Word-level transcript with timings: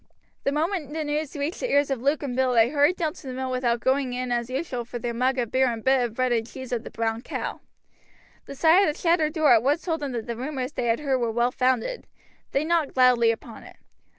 The 0.45 0.51
moment 0.51 0.93
the 0.93 1.03
news 1.03 1.35
reached 1.35 1.59
the 1.59 1.69
ears 1.71 1.91
of 1.91 2.01
Luke 2.01 2.23
and 2.23 2.35
Bill 2.35 2.53
they 2.53 2.69
hurried 2.69 2.95
down 2.95 3.13
to 3.13 3.27
the 3.27 3.33
mill 3.33 3.51
without 3.51 3.81
going 3.81 4.13
in 4.13 4.31
as 4.31 4.49
usual 4.49 4.83
for 4.83 4.97
their 4.97 5.13
mug 5.13 5.37
of 5.37 5.51
beer 5.51 5.67
and 5.71 5.83
bit 5.83 6.03
of 6.03 6.15
bread 6.15 6.31
and 6.31 6.47
cheese 6.47 6.73
at 6.73 6.83
the 6.83 6.89
"Brown 6.89 7.21
Cow." 7.21 7.61
The 8.47 8.55
sight 8.55 8.89
of 8.89 8.95
the 8.95 8.99
shattered 8.99 9.33
door 9.33 9.53
at 9.53 9.61
once 9.61 9.83
told 9.83 9.99
them 9.99 10.13
that 10.13 10.25
the 10.25 10.35
rumors 10.35 10.71
they 10.71 10.87
had 10.87 11.01
heard 11.01 11.19
were 11.19 11.29
well 11.31 11.51
founded. 11.51 12.07
They 12.51 12.65
knocked 12.65 12.97
loudly 12.97 13.29
upon 13.29 13.61
it. 13.61 13.75